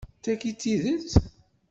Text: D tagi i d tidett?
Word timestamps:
D 0.19 0.21
tagi 0.23 0.45
i 0.49 0.51
d 0.53 0.57
tidett? 0.61 1.11